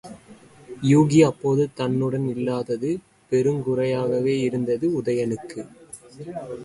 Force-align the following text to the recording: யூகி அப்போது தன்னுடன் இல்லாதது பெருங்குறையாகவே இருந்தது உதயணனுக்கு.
யூகி 0.83 1.19
அப்போது 1.21 1.63
தன்னுடன் 1.73 2.27
இல்லாதது 2.27 2.89
பெருங்குறையாகவே 3.31 4.35
இருந்தது 4.41 4.87
உதயணனுக்கு. 5.01 5.61